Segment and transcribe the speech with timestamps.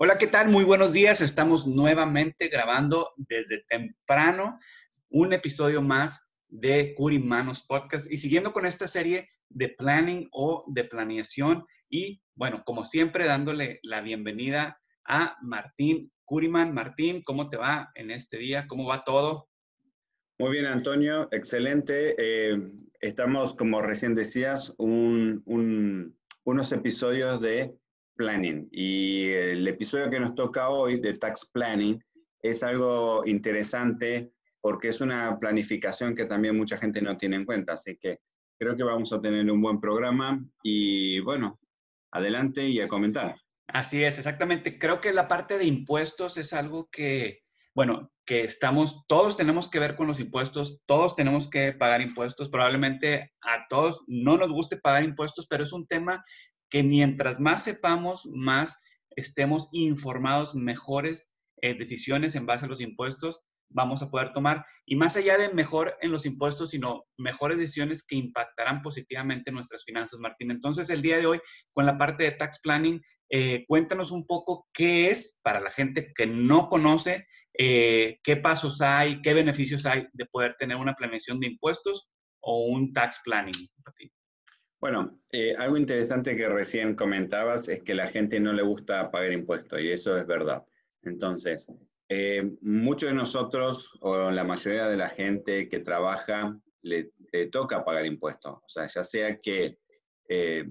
[0.00, 0.48] Hola, ¿qué tal?
[0.48, 1.20] Muy buenos días.
[1.20, 4.60] Estamos nuevamente grabando desde temprano
[5.08, 10.84] un episodio más de Curimanos Podcast y siguiendo con esta serie de planning o de
[10.84, 16.72] planeación y bueno, como siempre dándole la bienvenida a Martín Curiman.
[16.72, 18.68] Martín, ¿cómo te va en este día?
[18.68, 19.48] ¿Cómo va todo?
[20.38, 22.14] Muy bien, Antonio, excelente.
[22.18, 22.56] Eh,
[23.00, 26.12] estamos, como recién decías, unos
[26.70, 27.76] episodios de
[28.18, 28.68] planning.
[28.70, 31.98] Y el episodio que nos toca hoy de tax planning
[32.42, 37.74] es algo interesante porque es una planificación que también mucha gente no tiene en cuenta.
[37.74, 38.18] Así que
[38.58, 41.58] creo que vamos a tener un buen programa y bueno,
[42.10, 43.36] adelante y a comentar.
[43.68, 44.78] Así es, exactamente.
[44.78, 47.42] Creo que la parte de impuestos es algo que,
[47.74, 52.50] bueno, que estamos, todos tenemos que ver con los impuestos, todos tenemos que pagar impuestos.
[52.50, 56.22] Probablemente a todos no nos guste pagar impuestos, pero es un tema
[56.70, 63.40] que mientras más sepamos, más estemos informados, mejores eh, decisiones en base a los impuestos
[63.70, 64.64] vamos a poder tomar.
[64.86, 69.84] Y más allá de mejor en los impuestos, sino mejores decisiones que impactarán positivamente nuestras
[69.84, 70.50] finanzas, Martín.
[70.50, 71.40] Entonces, el día de hoy,
[71.72, 76.12] con la parte de tax planning, eh, cuéntanos un poco qué es para la gente
[76.14, 77.26] que no conoce,
[77.58, 82.08] eh, qué pasos hay, qué beneficios hay de poder tener una planeación de impuestos
[82.40, 84.10] o un tax planning, Martín.
[84.80, 89.32] Bueno, eh, algo interesante que recién comentabas es que la gente no le gusta pagar
[89.32, 90.64] impuestos y eso es verdad.
[91.02, 91.66] Entonces,
[92.08, 97.10] eh, muchos de nosotros o la mayoría de la gente que trabaja le,
[97.50, 98.54] toca pagar impuestos.
[98.54, 99.78] O sea, ya sea que
[100.28, 100.64] eh,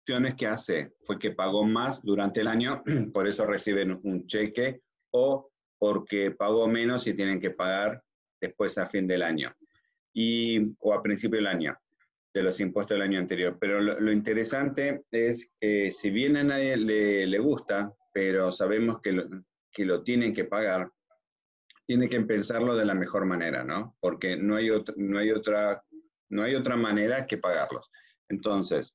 [0.00, 4.80] acciones que hace fue que pagó más durante el año, por eso reciben un cheque,
[5.10, 8.02] o porque pagó menos y tienen que pagar
[8.40, 9.54] después a fin del año
[10.14, 11.78] y, o a principio del año
[12.34, 13.58] de los impuestos del año anterior.
[13.60, 19.28] Pero lo, interesante es que si bien a nadie le, gusta, pero sabemos que lo,
[19.70, 20.90] que lo tienen que pagar,
[21.86, 23.96] tiene que pensarlo de la mejor manera, ¿no?
[24.00, 25.84] Porque no hay, otra, no hay, otra,
[26.30, 27.90] no hay otra manera que pagarlos.
[28.28, 28.94] Entonces,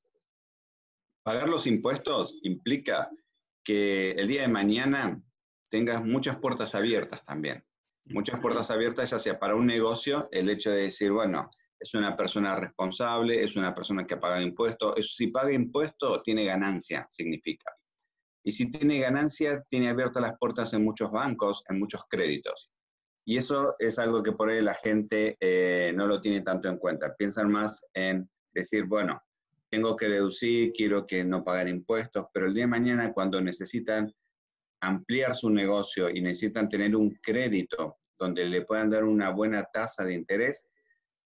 [1.22, 3.10] pagar los impuestos implica
[3.62, 5.22] que el día de mañana
[5.68, 7.64] tengas muchas puertas abiertas también.
[8.06, 11.50] Muchas puertas abiertas, ya sea para un negocio, el hecho de decir, bueno,
[11.80, 15.14] es una persona responsable, es una persona que paga impuestos.
[15.16, 17.72] Si paga impuestos, tiene ganancia, significa.
[18.44, 22.70] Y si tiene ganancia, tiene abiertas las puertas en muchos bancos, en muchos créditos.
[23.24, 26.78] Y eso es algo que por ahí la gente eh, no lo tiene tanto en
[26.78, 27.14] cuenta.
[27.14, 29.20] Piensan más en decir, bueno,
[29.70, 34.10] tengo que reducir, quiero que no pagar impuestos, pero el día de mañana cuando necesitan
[34.80, 40.04] ampliar su negocio y necesitan tener un crédito donde le puedan dar una buena tasa
[40.04, 40.66] de interés,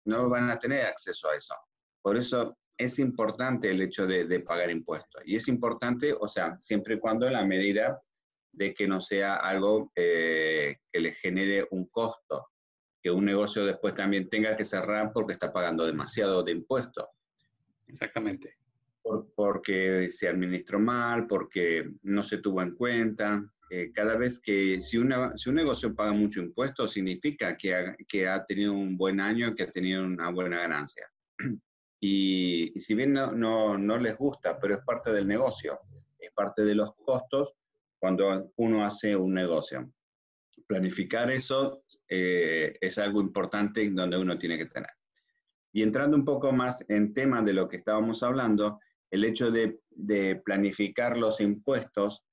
[0.08, 1.54] no van a tener acceso a eso.
[2.02, 5.22] Por eso es importante el hecho de, pagar impuestos.
[5.26, 8.02] Y es importante, o sea, siempre y cuando en la medida
[8.52, 12.48] de que no sea algo eh, que le genere un costo,
[13.02, 17.06] que un negocio después también tenga que cerrar porque está pagando demasiado de impuestos.
[17.88, 18.58] Exactamente.
[19.36, 24.98] porque se administró mal, porque no se tuvo en cuenta, eh, cada vez que si,
[24.98, 29.20] una, si un negocio paga mucho impuesto, significa que ha, que ha tenido un buen
[29.20, 31.08] año, que ha tenido una buena ganancia.
[32.00, 35.80] Y, si bien no, no, no, les gusta, pero es parte del negocio,
[36.20, 37.56] es parte de los costos
[37.98, 39.92] cuando uno hace un negocio.
[40.68, 44.92] Planificar eso eh, es algo importante donde uno tiene que tener.
[45.74, 48.80] Y entrando un poco más en tema de lo que estábamos hablando,
[49.10, 52.24] el hecho de, de planificar los impuestos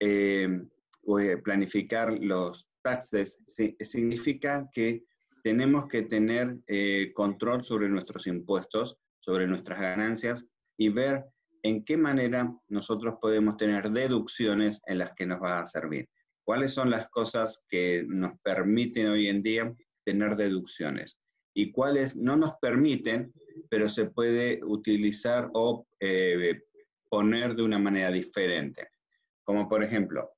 [0.00, 0.48] eh,
[1.42, 3.38] planificar los taxes
[3.80, 5.04] significa que
[5.42, 10.46] tenemos que tener eh, control sobre nuestros impuestos, sobre nuestras ganancias
[10.78, 11.24] y ver
[11.62, 16.08] en qué manera nosotros podemos tener deducciones en las que nos va a servir.
[16.44, 19.74] ¿Cuáles son las cosas que nos permiten hoy en día
[20.04, 21.18] tener deducciones?
[21.54, 23.32] Y cuáles no nos permiten,
[23.70, 26.60] pero se puede utilizar o eh,
[27.08, 28.88] poner de una manera diferente.
[29.42, 30.33] Como por ejemplo,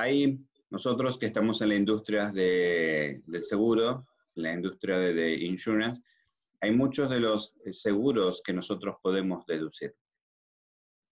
[0.00, 0.38] hay
[0.70, 6.02] nosotros que estamos en la industria de, del seguro, la industria de, de insurance,
[6.60, 9.94] hay muchos de los eh, seguros que nosotros podemos deducir.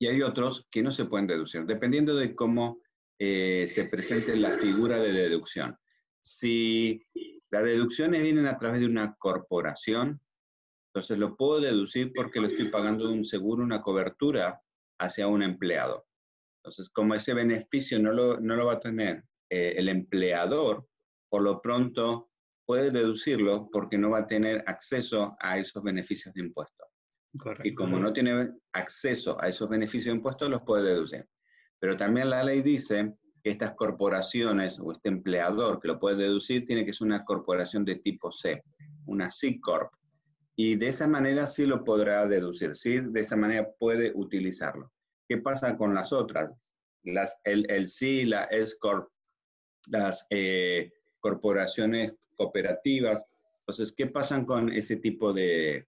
[0.00, 2.80] Y hay otros que no se pueden deducir, dependiendo de cómo
[3.18, 5.76] eh, se presente la figura de deducción.
[6.20, 7.04] Si
[7.50, 10.20] las deducciones vienen a través de una corporación,
[10.92, 14.60] entonces lo puedo deducir porque lo estoy pagando un seguro, una cobertura
[14.98, 16.07] hacia un empleado.
[16.68, 20.86] Entonces, como ese beneficio no lo, no lo va a tener eh, el empleador,
[21.30, 22.30] por lo pronto
[22.66, 26.86] puede deducirlo porque no va a tener acceso a esos beneficios de impuestos.
[27.64, 31.26] Y como no tiene acceso a esos beneficios de impuestos, los puede deducir.
[31.78, 33.10] Pero también la ley dice
[33.42, 37.86] que estas corporaciones o este empleador que lo puede deducir tiene que ser una corporación
[37.86, 38.62] de tipo C,
[39.06, 39.90] una C Corp.
[40.54, 44.92] Y de esa manera sí lo podrá deducir, sí, de esa manera puede utilizarlo.
[45.28, 46.50] ¿Qué pasa con las otras?
[47.04, 49.10] Las, el, el C, la S Corp,
[49.86, 50.90] las eh,
[51.20, 53.24] corporaciones cooperativas.
[53.60, 55.86] Entonces, ¿qué pasa con ese tipo de,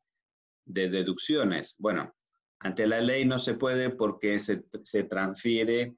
[0.66, 1.74] deducciones?
[1.78, 2.14] Bueno,
[2.58, 4.62] ante la ley no se puede porque se,
[5.04, 5.96] transfiere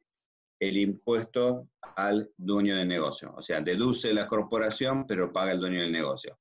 [0.60, 3.34] el impuesto al dueño del negocio.
[3.34, 6.38] O sea, deduce la corporación, pero paga el dueño del negocio.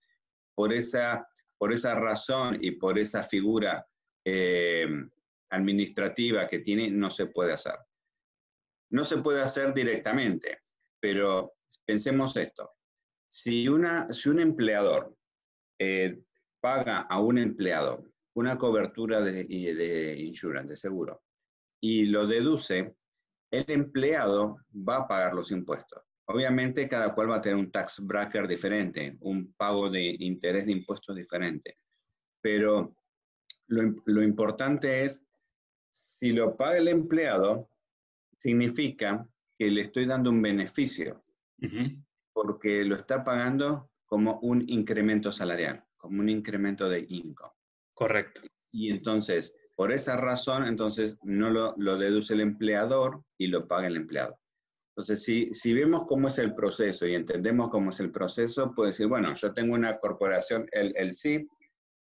[0.53, 1.27] Por esa,
[1.57, 3.87] por esa razón y por esa figura
[4.23, 4.87] eh,
[5.51, 7.75] administrativa que tiene, no se puede hacer.
[8.89, 10.63] No se puede hacer directamente,
[10.99, 11.53] pero
[11.85, 12.71] pensemos esto.
[13.29, 15.15] Si, una, si un empleador
[15.79, 16.21] eh,
[16.59, 21.23] paga a un empleado una cobertura de, de insurance, de seguro,
[21.81, 22.95] y lo deduce,
[23.51, 26.03] el empleado va a pagar los impuestos.
[26.27, 30.71] Obviamente cada cual va a tener un tax bracket diferente, un pago de interés de
[30.71, 31.77] impuestos diferente,
[32.41, 32.95] pero
[33.67, 35.25] lo, lo importante es,
[35.91, 37.69] si lo paga el empleado,
[38.37, 39.27] significa
[39.57, 41.23] que le estoy dando un beneficio
[42.33, 47.53] porque lo está pagando como un incremento salarial, como un incremento de income.
[47.93, 48.41] Correcto.
[48.71, 53.87] Y entonces, por esa razón, entonces no lo, lo deduce el empleador y lo paga
[53.87, 54.39] el empleado.
[54.91, 58.89] Entonces, si, si vemos cómo es el proceso y entendemos cómo es el proceso, puede
[58.89, 61.47] decir, bueno, yo tengo una corporación, el, el sí,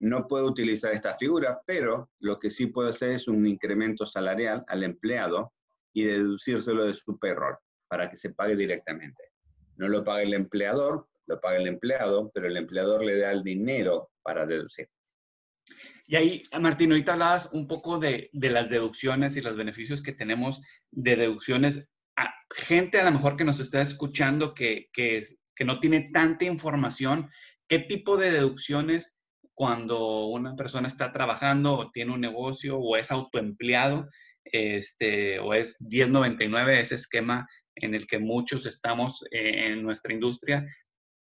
[0.00, 4.64] no puedo utilizar esta figura, pero lo que sí puedo hacer es un incremento salarial
[4.68, 5.52] al empleado
[5.92, 7.56] y deducírselo de su payroll
[7.88, 9.22] para que se pague directamente.
[9.76, 13.42] No lo paga el empleador, lo paga el empleado, pero el empleador le da el
[13.42, 14.88] dinero para deducir.
[16.06, 20.62] Y ahí, Martín, ahorita hablabas un poco de, las deducciones y los beneficios que tenemos
[20.90, 21.88] de deducciones.
[22.16, 26.44] A gente a lo mejor que nos está escuchando que, que, que no tiene tanta
[26.44, 27.28] información,
[27.68, 29.15] ¿qué tipo de deducciones
[29.56, 34.04] cuando una persona está trabajando o tiene un negocio o es autoempleado,
[34.44, 40.66] este, o es 1099, ese esquema en el que muchos estamos eh, en nuestra industria,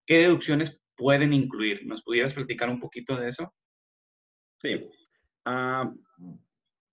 [0.08, 1.86] ¿qué deducciones pueden incluir?
[1.86, 3.54] ¿Nos pudieras platicar un poquito de eso?
[4.60, 4.90] Sí.
[5.46, 5.94] Ah,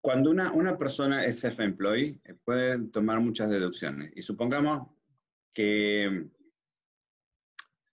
[0.02, 4.12] cuando una, una, persona es self-employed, eh, puede tomar muchas deducciones.
[4.14, 4.90] Y supongamos
[5.54, 6.28] que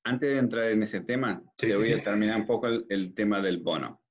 [0.04, 3.60] antes de entrar en ese tema, te voy a terminar un poco el, tema del
[3.60, 4.02] bono.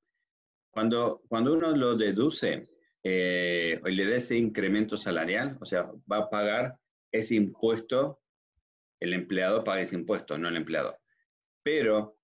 [0.70, 2.62] Cuando, cuando uno lo deduce
[3.02, 6.76] eh, o le da ese incremento salarial, o sea, va a pagar
[7.10, 8.20] ese impuesto,
[9.00, 10.96] el empleado paga ese impuesto, no el empleado.
[11.62, 12.18] Pero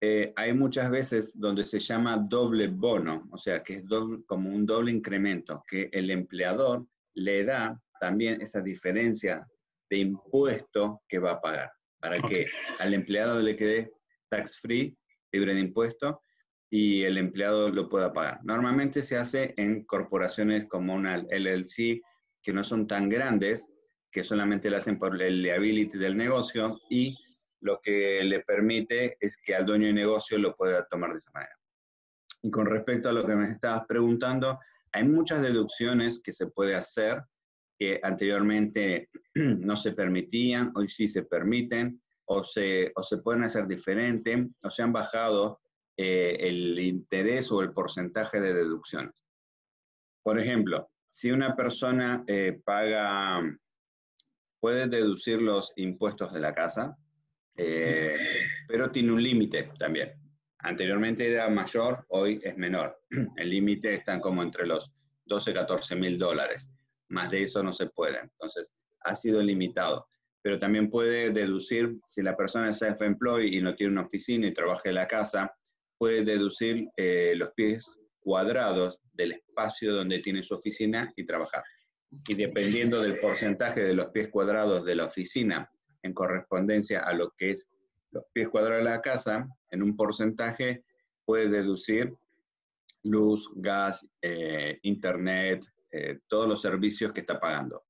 [0.00, 3.84] eh, hay muchas veces donde se llama doble bono, o sea, que es
[4.26, 9.46] como un doble incremento, que el empleador le da también esa diferencia
[9.88, 11.70] de impuesto que va a pagar,
[12.02, 12.46] para que
[12.80, 13.92] al empleado le quede
[14.28, 14.98] tax free,
[15.30, 16.20] libre de impuesto,
[16.68, 18.40] y el empleado lo pueda pagar.
[18.42, 22.00] Normalmente se hace en corporaciones como una LLC,
[22.42, 23.70] que no son tan grandes,
[24.10, 27.16] que solamente lo hacen por el liability del negocio y
[27.60, 31.30] lo que le permite es que al dueño de negocio lo pueda tomar de esa
[31.32, 31.56] manera.
[32.42, 34.58] Y con respecto a lo que me estabas preguntando,
[34.92, 37.22] hay muchas deducciones que se puede hacer
[37.78, 43.66] que anteriormente no se permitían, hoy sí se permiten, o se, o se pueden hacer
[43.66, 45.60] diferente, o se han bajado
[45.96, 49.24] eh, el interés o el porcentaje de deducciones.
[50.22, 53.42] Por ejemplo, si una persona eh, paga
[54.60, 56.96] puede deducir los impuestos de la casa,
[57.56, 58.16] eh,
[58.68, 60.12] pero tiene un límite también.
[60.58, 63.02] Anteriormente era mayor, hoy es menor.
[63.36, 64.92] El límite está como entre los
[65.26, 66.70] 12, 14 mil dólares.
[67.12, 68.18] Más de eso no se puede.
[68.20, 70.08] Entonces, ha sido limitado.
[70.40, 74.54] Pero también puede deducir, si la persona es self-employed y no tiene una oficina y
[74.54, 75.54] trabaja en la casa,
[75.98, 81.62] puede deducir eh, los pies cuadrados del espacio donde tiene su oficina y trabajar.
[82.26, 85.70] Y dependiendo del porcentaje de los pies cuadrados de la oficina
[86.02, 87.68] en correspondencia a lo que es
[88.10, 90.82] los pies cuadrados de la casa, en un porcentaje
[91.24, 92.14] puede deducir
[93.04, 95.64] luz, gas, eh, internet,
[95.94, 97.84] eh, todos los servicios que está pagando.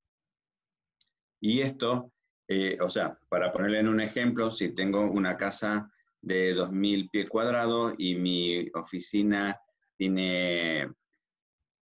[1.41, 2.13] Y esto,
[2.49, 5.89] eh, o sea, para ponerle en un ejemplo, si tengo una casa
[6.21, 9.57] de 2.000 pies cuadrados y mi oficina
[9.97, 10.93] tiene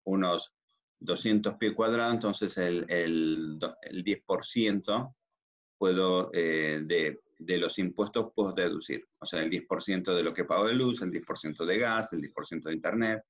[0.05, 0.53] unos
[0.99, 5.15] 200 pies cuadrados, entonces el, el, el 10%
[5.79, 9.03] puedo, de, de, los impuestos puedo deducir.
[9.17, 12.21] O sea, el 10% de lo que pago de luz, el 10% de gas, el
[12.21, 13.23] 10% de internet.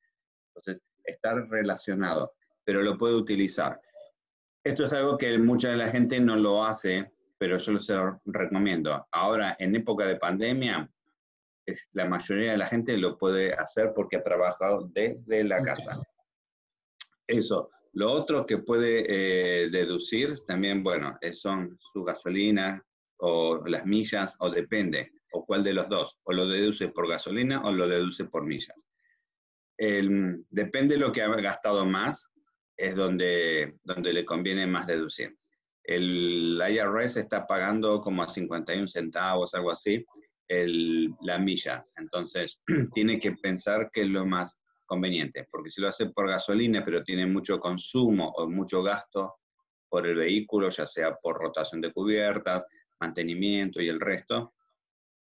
[0.49, 3.79] Entonces, está relacionado pero lo puede utilizar.
[4.63, 8.21] Esto es algo que mucha de la gente no lo hace, pero yo se lo
[8.25, 9.05] recomiendo.
[9.11, 10.89] Ahora, en época de pandemia,
[11.91, 16.01] la mayoría de la gente lo puede hacer porque ha trabajado desde la casa.
[17.27, 17.69] Eso.
[17.93, 22.83] Lo otro que puede eh, deducir también, bueno, son su gasolina
[23.17, 27.61] o las millas, o depende, o cuál de los dos, o lo deduce por gasolina
[27.63, 28.77] o lo deduce por millas.
[29.77, 32.29] depende de lo que ha gastado más,
[32.77, 35.35] es donde, donde le conviene más deducir.
[35.83, 40.05] El IRS está pagando como a 51 centavos, algo así,
[40.47, 41.83] el, la milla.
[41.97, 42.59] Entonces,
[42.93, 47.03] tiene que pensar que es lo más conveniente, porque si lo hace por gasolina, pero
[47.03, 49.35] tiene mucho consumo o mucho gasto
[49.89, 52.65] por el vehículo, ya sea por rotación de cubiertas,
[52.99, 54.53] mantenimiento y el resto,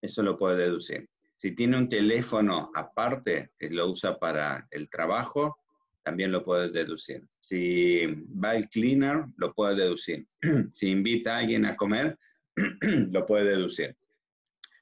[0.02, 1.10] eso lo puede deducir.
[1.36, 5.58] Si tiene un teléfono aparte, lo usa para el trabajo,
[6.04, 7.28] también lo puedes deducir.
[7.40, 8.06] Si
[8.44, 10.28] va el cleaner, lo puedes deducir.
[10.72, 12.18] si invita a alguien a comer,
[13.12, 13.96] lo puedes deducir.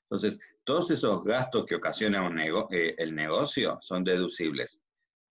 [0.03, 4.79] Entonces, todos esos gastos que ocasiona un eh, el negocio son deducibles.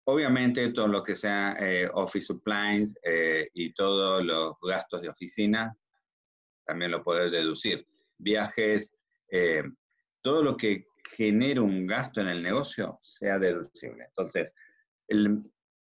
[0.04, 5.76] Obviamente, todo lo que sea eh, office supplies eh, y todos los gastos de oficina,
[6.66, 7.87] también lo puedes deducir.
[8.18, 8.97] Viajes,
[10.23, 14.04] todo lo que genere un gasto en el negocio sea deducible.
[14.04, 14.54] Entonces,
[15.06, 15.42] el,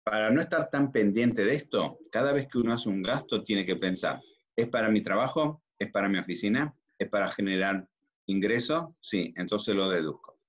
[0.04, 3.66] para no estar tan pendiente de esto, cada vez que uno hace un gasto tiene
[3.66, 4.20] que pensar,
[4.56, 5.62] ¿es para mi trabajo?
[5.78, 6.76] ¿Es para mi oficina?
[6.98, 7.88] ¿Es para generar
[8.26, 8.88] ingresos?
[9.00, 10.40] Sí, entonces lo deduzco.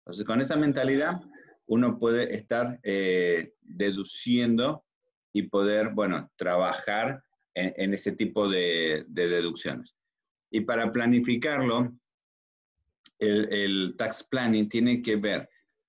[0.00, 1.20] Entonces, con esa mentalidad,
[1.66, 4.84] uno puede estar eh, deduciendo
[5.32, 7.22] y poder, bueno, trabajar
[7.54, 9.94] en, ese tipo de, deducciones.
[10.50, 11.92] Y para planificarlo,
[13.18, 15.48] el, tax planning tiene que ver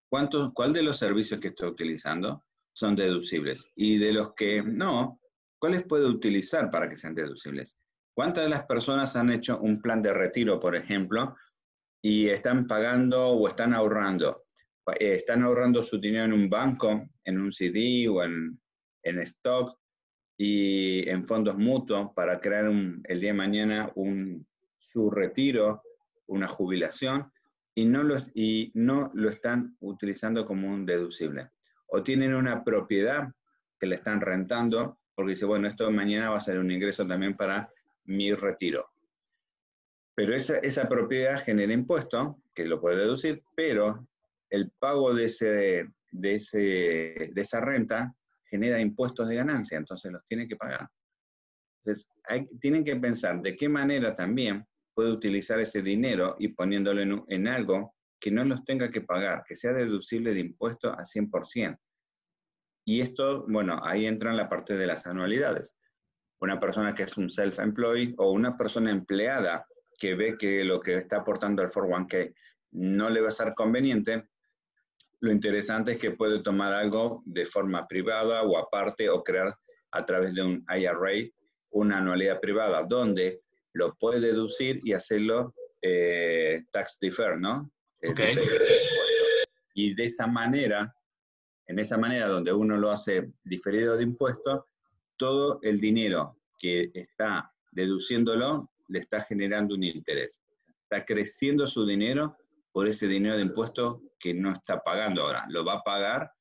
[0.09, 2.43] cuánto, cuál de los servicios que estoy utilizando,
[2.73, 3.71] son deducibles.
[3.75, 5.19] Y de los que no,
[5.59, 7.77] ¿cuáles puedo utilizar para que sean deducibles?
[8.13, 11.35] ¿Cuántas de las personas han hecho un plan de retiro, por ejemplo,
[12.01, 14.43] y están pagando o están ahorrando?
[14.99, 18.59] Eh, están ahorrando su dinero en un banco, en un CD o en,
[19.03, 19.79] en stock
[20.37, 24.45] y en fondos mutuos para crear el día de mañana un,
[24.77, 25.81] su retiro,
[26.27, 27.31] una jubilación,
[27.75, 31.49] y no, lo, y no lo están utilizando como un deducible
[31.95, 33.31] o tienen una propiedad
[33.79, 37.35] que le están rentando, porque dice, bueno, esto mañana va a ser un ingreso también
[37.35, 37.71] para
[38.05, 38.89] mi retiro.
[40.15, 44.07] Pero esa, esa propiedad genera impuesto, que lo puede deducir, pero
[44.49, 50.25] el pago de, ese, de, ese, de esa renta genera impuestos de ganancia, entonces los
[50.25, 50.89] tiene que pagar.
[51.79, 52.07] Entonces,
[52.59, 57.47] tienen que pensar de qué manera también puede utilizar ese dinero y poniéndolo en, en
[57.47, 61.77] algo que no los tenga que pagar, que sea deducible de impuestos a 100%.
[62.85, 65.75] Y esto, bueno, ahí entra en la parte de las anualidades.
[66.39, 69.65] Una persona que es un self-employed o una persona empleada
[69.97, 72.33] que ve que lo que está aportando al 401k
[72.71, 74.23] no le va a ser conveniente,
[75.21, 79.55] lo interesante es que puede tomar algo de forma privada o aparte o crear
[79.91, 81.29] a través de un IRA
[81.69, 83.41] una anualidad privada donde
[83.73, 87.71] lo puede deducir y hacerlo eh, tax defer, ¿no?
[88.05, 88.35] Okay.
[89.73, 90.93] Y de esa manera,
[91.67, 94.65] en esa manera donde uno lo hace diferido de impuestos,
[95.17, 100.41] todo el dinero que está deduciéndolo le está generando un interés.
[100.83, 102.37] Está creciendo su dinero
[102.71, 105.45] por ese dinero de impuestos que no está pagando ahora.
[105.49, 106.31] Lo va a pagar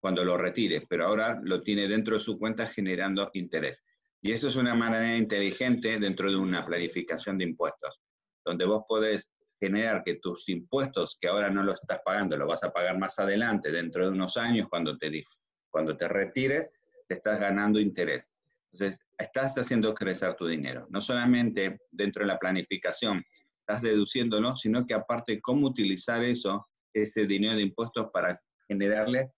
[0.00, 3.84] cuando lo retire, pero ahora lo tiene dentro de su cuenta generando interés.
[4.22, 8.00] Y eso es una manera inteligente dentro de una planificación de impuestos,
[8.44, 9.30] donde vos podés
[9.60, 13.18] generar que tus impuestos, que ahora no lo estás pagando, lo vas a pagar más
[13.18, 15.22] adelante, dentro de unos años, cuando te,
[15.68, 16.72] cuando te retires,
[17.06, 18.32] te estás ganando interés.
[18.72, 20.86] Entonces, estás haciendo crecer tu dinero.
[20.90, 23.22] No solamente dentro de la planificación
[23.60, 29.30] estás deduciéndolo, sino que aparte cómo utilizar eso, ese dinero de impuestos para generarle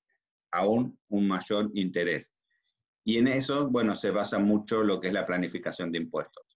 [0.53, 2.33] aún un mayor interés.
[3.05, 6.52] Y en eso, bueno, se basa mucho lo que es la planificación de impuestos.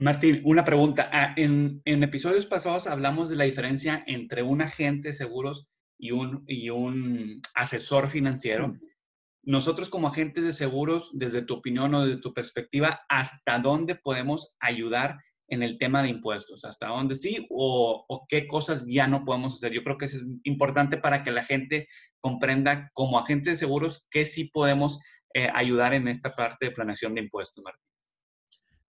[0.00, 1.10] Martín, una pregunta.
[1.12, 6.42] Ah, en, episodios pasados hablamos de la diferencia entre un agente de seguros y un,
[6.46, 8.78] y un asesor financiero.
[9.42, 14.56] Nosotros como agentes de seguros, desde tu opinión o desde tu perspectiva, ¿hasta dónde podemos
[14.58, 16.64] ayudar en el tema de impuestos?
[16.64, 19.72] ¿Hasta dónde sí o, o, qué cosas ya no podemos hacer?
[19.72, 21.88] Yo creo que es importante para que la gente
[22.22, 24.98] comprenda como agentes de seguros qué sí podemos
[25.34, 27.84] eh, ayudar en esta parte de planeación de impuestos, Martín.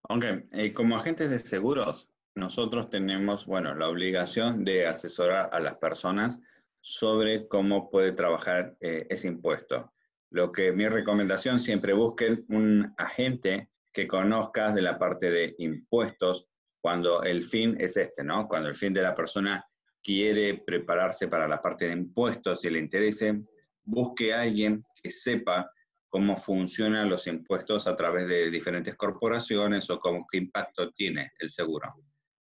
[0.09, 5.75] Ok, eh, como agentes de seguros, nosotros tenemos, bueno, la obligación de asesorar a las
[5.77, 6.39] personas
[6.79, 9.93] sobre cómo puede trabajar eh, ese impuesto.
[10.31, 16.47] Lo que mi recomendación siempre busquen un agente que conozca de la parte de impuestos
[16.81, 18.47] cuando el fin es este, ¿no?
[18.47, 19.63] Cuando el fin de la persona
[20.01, 23.35] quiere prepararse para la parte de impuestos y le interese,
[23.83, 25.69] busque a alguien que sepa
[26.11, 31.49] cómo funcionan los impuestos a través de diferentes corporaciones o cómo, qué impacto tiene el
[31.49, 31.87] seguro.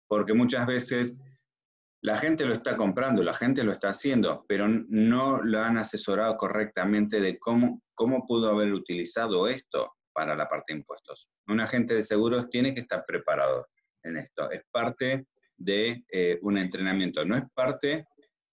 [0.06, 1.20] Porque muchas veces
[2.00, 6.36] la gente lo está comprando, la gente lo está haciendo, pero no lo han asesorado
[6.36, 11.28] correctamente de cómo, cómo pudo haber utilizado esto para la parte de impuestos.
[11.48, 13.66] Un agente de seguros tiene que estar preparado
[14.04, 14.48] en esto.
[14.52, 18.06] Es parte de eh, un entrenamiento, no es parte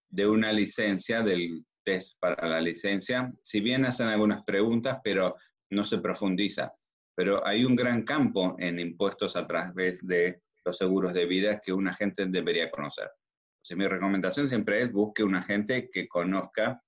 [0.10, 5.36] de una licencia del test para la licencia, si bien hacen algunas preguntas, pero
[5.70, 6.74] no se profundiza.
[7.16, 11.72] Pero hay un gran campo en impuestos a través de los seguros de vida que
[11.72, 13.10] un agente debería conocer.
[13.76, 16.82] mi recomendación siempre es busque un agente que conozca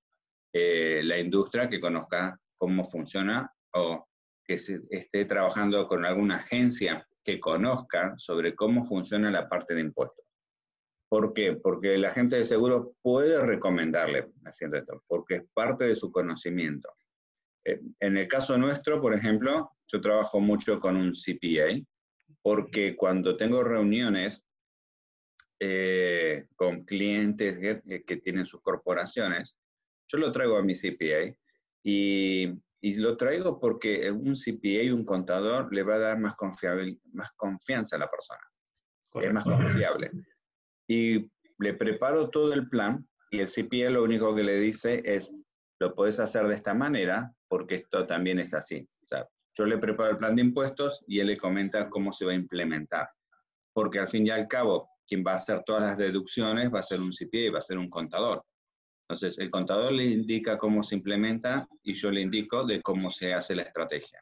[0.54, 4.08] eh, la industria, que conozca cómo funciona o
[4.44, 9.82] que se, esté trabajando con alguna agencia que conozca sobre cómo funciona la parte de
[9.82, 10.26] impuestos.
[11.10, 11.54] ¿Por qué?
[11.56, 16.90] Porque el agente de seguro puede recomendarle haciendo esto, porque es parte de su conocimiento.
[17.66, 21.82] Eh, en el caso nuestro, por ejemplo, yo trabajo mucho con un CPA,
[22.42, 24.44] porque cuando tengo reuniones
[25.60, 27.58] eh, con clientes
[28.06, 29.58] que, tienen sus corporaciones,
[30.10, 31.34] yo lo traigo a mi CPA
[31.84, 32.50] y,
[32.82, 36.36] y, lo traigo porque un CPA y un contador le va a dar más,
[37.14, 38.42] más confianza a la persona.
[39.22, 40.12] Es más confiable
[40.88, 45.32] y le preparo todo el plan y el CPA lo único que le dice es,
[45.80, 48.88] lo puedes hacer de esta manera porque esto también es así.
[49.04, 52.26] O sea, yo le preparo el plan de impuestos y él le comenta cómo se
[52.26, 53.10] va a implementar.
[53.74, 56.84] Porque al fin y al cabo, quien va a hacer todas las deducciones va a
[56.84, 58.44] ser un CPA va a ser un contador.
[59.10, 63.34] Entonces, el contador le indica cómo se implementa y yo le indico de cómo se
[63.34, 64.22] hace la estrategia.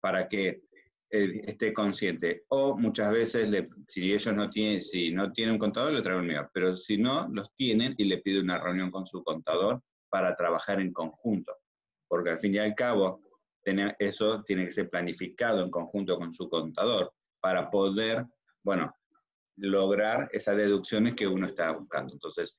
[0.00, 0.62] Para que
[1.12, 2.44] esté consciente.
[2.48, 3.50] O muchas veces,
[3.86, 6.50] si ellos no tienen, si no tienen un contador, le traigo el mío.
[6.54, 10.80] Pero si no, los tienen y le pide una reunión con su contador para trabajar
[10.80, 11.54] en conjunto.
[12.08, 13.20] Porque al fin y al cabo,
[13.98, 18.24] eso tiene que ser planificado en conjunto con su contador para poder,
[18.62, 18.94] bueno,
[19.56, 22.14] lograr esas deducciones que uno está buscando.
[22.14, 22.56] Entonces,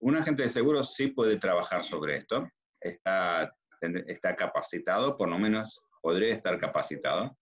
[0.00, 2.48] un agente de seguros sí puede trabajar sobre esto,
[2.80, 7.36] está, está capacitado, por lo menos podría estar capacitado,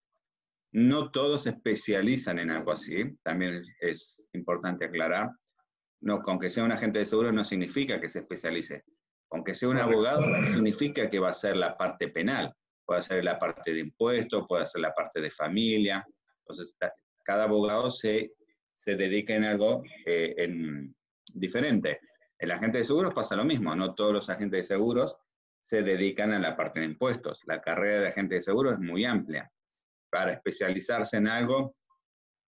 [0.74, 5.30] no todos se especializan en algo así, también es, importante aclarar.
[6.00, 8.82] No, aunque sea un agente de seguro no significa que se especialice.
[9.30, 12.52] Aunque sea un abogado no significa que va a ser la parte penal.
[12.84, 16.04] Puede ser la parte de impuestos, puede ser la parte de familia.
[16.40, 16.76] Entonces,
[17.22, 18.32] cada abogado se,
[18.74, 20.92] se dedica en algo eh, en,
[21.32, 22.00] diferente.
[22.36, 23.76] El agente de seguros pasa lo mismo.
[23.76, 25.16] No todos los agentes de seguros
[25.60, 27.42] se dedican a la parte de impuestos.
[27.46, 29.48] La carrera de agente de seguros es muy amplia
[30.14, 31.74] para especializarse en algo,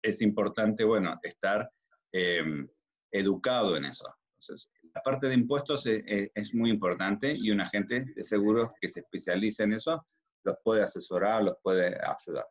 [0.02, 1.72] es importante, bueno, estar
[2.12, 2.68] em,
[3.12, 4.12] educado en eso.
[4.40, 9.02] Entonces, la parte de impuestos es, muy importante y un agente de seguros que se
[9.02, 10.04] especialice en eso
[10.44, 12.48] los puede asesorar, los puede ayudar.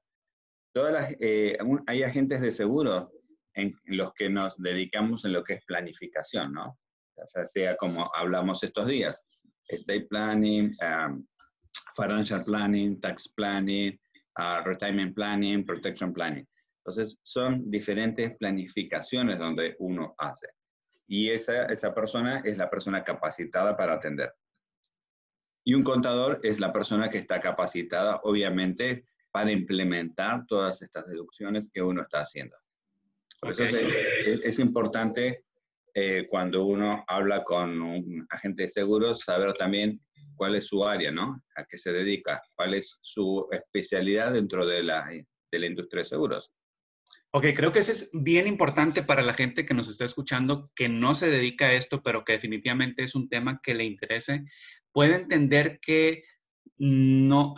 [0.73, 3.09] Todas las, eh, hay agentes de seguros
[3.55, 6.79] en, los que nos dedicamos en lo que es planificación, ¿no?
[7.17, 9.27] O sea, como hablamos estos días,
[9.67, 11.27] estate planning, um,
[11.97, 13.99] financial planning, tax planning,
[14.65, 16.47] retirement planning, protection planning.
[16.79, 20.49] Entonces, son diferentes planificaciones donde uno hace.
[21.07, 24.33] Y esa, esa persona es la persona capacitada para atender.
[25.65, 31.69] Y un contador es la persona que está capacitada, obviamente, para implementar todas estas deducciones
[31.73, 32.57] que uno está haciendo.
[33.41, 35.45] Por eso es, importante
[35.95, 40.01] eh, cuando uno habla con un agente de seguros saber también
[40.41, 41.45] cuál es su área, ¿no?
[41.55, 46.09] A qué se dedica, cuál es su especialidad dentro de la, de la industria de
[46.09, 46.51] seguros.
[47.31, 50.89] Ok, creo que eso es bien importante para la gente que nos está escuchando, que
[50.89, 54.47] no se dedica a esto, pero que definitivamente es un tema que le interese,
[54.93, 56.25] puede entender que
[56.79, 57.55] no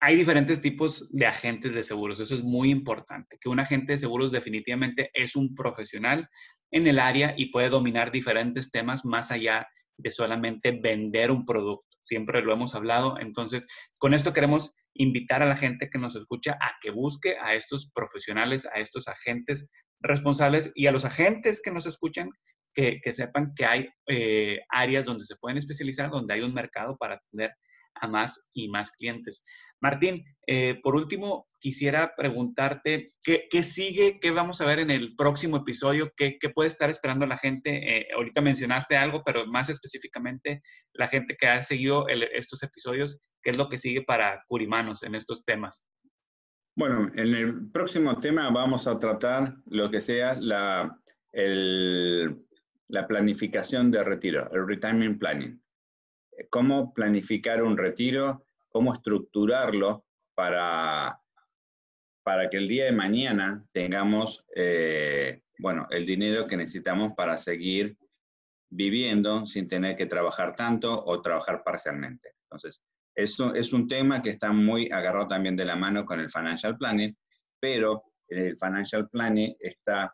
[0.00, 2.18] hay diferentes tipos de agentes de seguros.
[2.18, 6.30] Eso es muy importante, que un agente de seguros definitivamente es un profesional
[6.70, 11.86] en el área y puede dominar diferentes temas más allá de solamente vender un producto.
[12.02, 13.18] Siempre lo hemos hablado.
[13.18, 13.66] Entonces,
[13.98, 17.90] con esto queremos invitar a la gente que nos escucha a que busque a estos
[17.92, 22.30] profesionales, a estos agentes responsables y a los agentes que nos escuchan
[22.74, 27.14] que, sepan que hay eh, áreas donde se pueden especializar, donde hay un mercado para
[27.14, 27.54] atender
[27.94, 29.44] a más y más clientes.
[29.84, 34.18] Martín, eh, por último, quisiera preguntarte, ¿qué, sigue?
[34.18, 36.10] ¿Qué vamos a ver en el próximo episodio?
[36.16, 37.98] ¿Qué, puede estar esperando la gente?
[37.98, 40.62] Eh, ahorita mencionaste algo, pero más específicamente,
[40.94, 45.14] la gente que ha seguido estos episodios, ¿qué es lo que sigue para Curimanos en
[45.14, 45.86] estos temas?
[46.76, 50.98] Bueno, en el próximo tema vamos a tratar lo que sea la,
[52.88, 55.62] la planificación de retiro, el retirement planning.
[56.50, 58.44] Cómo planificar un retiro
[58.74, 61.20] cómo estructurarlo para,
[62.24, 67.96] para que el día de mañana tengamos, eh, bueno, el dinero que necesitamos para seguir
[68.68, 72.32] viviendo sin tener que trabajar tanto o trabajar parcialmente.
[72.42, 72.82] Entonces,
[73.14, 76.76] eso es un tema que está muy agarrado también de la mano con el financial
[76.76, 77.16] planning,
[77.60, 80.12] pero el financial planning está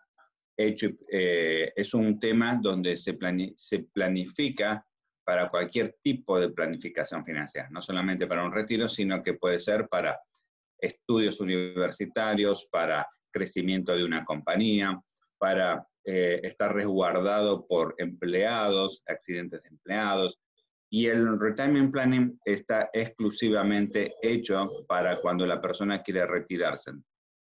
[0.55, 3.17] hecho, eh, es un tema donde se,
[3.57, 4.87] se planifica
[5.25, 9.89] para cualquier tipo de planificación financiera, no solamente para un retiro, sino que puede ser
[9.89, 10.19] para
[10.79, 15.01] estudios universitarios, para crecimiento de una compañía,
[15.39, 20.41] para eh, estar resguardado por empleados, accidentes de empleados.
[20.93, 26.93] Y el retirement planning está exclusivamente hecho para cuando la persona quiere retirarse.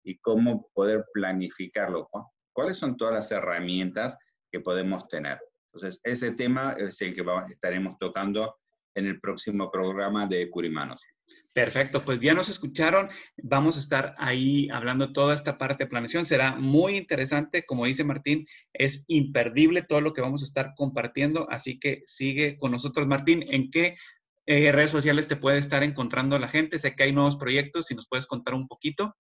[0.04, 2.10] Y cómo poder planificarlo.
[2.54, 4.18] ¿Cuáles son todas las herramientas
[4.52, 5.40] que podemos tener?
[5.80, 8.58] Entonces, ese tema es el que estaremos tocando
[8.96, 11.06] en el próximo programa de Curimanos.
[11.54, 13.08] Perfecto, pues ya nos escucharon.
[13.38, 16.26] Vamos a estar ahí hablando toda esta parte de planeación.
[16.26, 21.48] Será muy interesante, como dice Martín, es imperdible todo lo que vamos a estar compartiendo,
[21.50, 23.08] así que sigue con nosotros.
[23.08, 23.96] Martín, ¿en qué
[24.48, 26.80] eh, redes sociales te puede estar encontrando la gente?
[26.80, 29.16] Sé que hay nuevos proyectos, si nos puedes contar un poquito.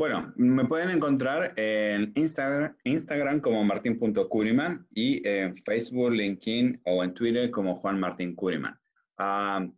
[0.00, 7.12] Bueno, me pueden encontrar en Instagram, Instagram como martin.curiman y en Facebook, LinkedIn o en
[7.12, 8.80] Twitter como Juan Martín Curiman.
[9.18, 9.68] Ah,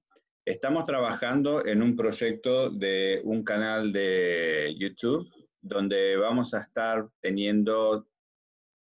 [0.45, 5.29] estamos trabajando en un proyecto de un canal de YouTube
[5.61, 8.07] donde vamos a estar teniendo,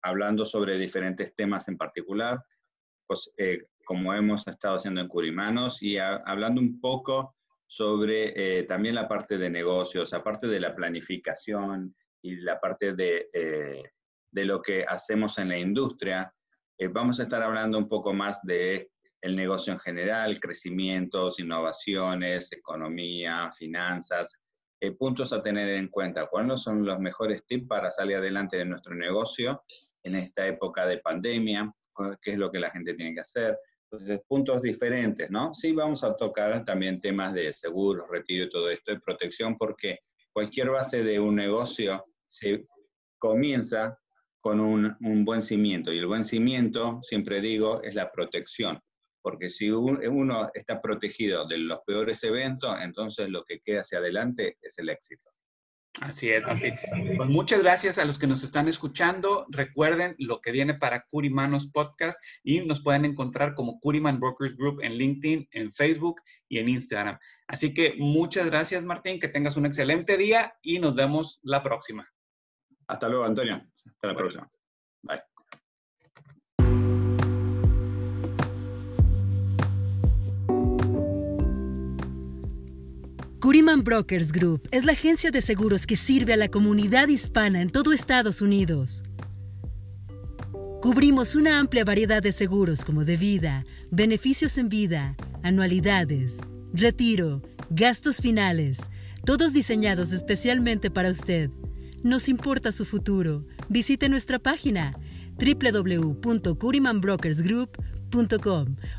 [0.05, 2.45] hablando sobre diferentes temas en particular,
[3.09, 7.35] pues, eh, como hemos estado haciendo en Curimanos y hablando un poco
[7.77, 13.29] sobre eh, también la parte de negocios, aparte de la planificación y la parte de,
[13.33, 13.83] eh,
[14.31, 16.33] de lo que hacemos en la industria,
[16.79, 22.53] eh, vamos a estar hablando un poco más de el negocio en general, crecimientos, innovaciones,
[22.53, 24.41] economía, finanzas,
[24.99, 26.27] puntos a tener en cuenta.
[26.27, 29.65] ¿Cuáles son los mejores tips para salir adelante de nuestro negocio
[30.03, 31.75] en esta época de pandemia?
[32.21, 33.57] ¿Qué es lo que la gente tiene que hacer?
[34.29, 35.53] Puntos diferentes, ¿no?
[35.55, 40.01] Sí, vamos a tocar también temas de seguros, retiro y todo esto, de protección, porque
[40.33, 42.67] cualquier base de un negocio se
[43.19, 43.99] comienza
[44.41, 45.93] con un buen cimiento.
[45.93, 48.79] Y el buen cimiento, siempre digo, es la protección.
[49.23, 54.59] Porque si uno está protegido de los peores eventos, entonces lo que queda hacia adelante
[54.61, 55.31] es el éxito.
[56.01, 56.73] Así es, así.
[57.17, 59.47] Pues muchas gracias a los que nos están escuchando.
[59.49, 64.81] Recuerden lo que viene para Curimanos Podcast y nos pueden encontrar como Curiman Brokers Group
[64.83, 67.19] en LinkedIn, en Facebook y en Instagram.
[67.47, 69.21] Así que muchas gracias, Martín.
[69.21, 72.09] Que tengas un excelente día y nos vemos la próxima.
[72.89, 73.65] Hasta luego, Antonio.
[73.87, 74.51] Hasta la próxima.
[83.45, 87.69] Curiman Brokers Group es la agencia de seguros que sirve a la comunidad hispana en
[87.69, 89.03] todo Estados Unidos.
[90.81, 96.39] Cubrimos una amplia variedad de seguros como de vida, beneficios en vida, anualidades,
[96.73, 98.89] retiro, gastos finales,
[99.27, 101.51] todos diseñados especialmente para usted.
[102.03, 103.45] Nos importa su futuro.
[103.69, 104.99] Visite nuestra página
[105.37, 107.94] www.curimanbrokersgroup.com